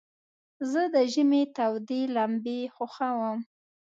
[0.71, 3.39] زه د ژمي تودي لمبي خوښوم.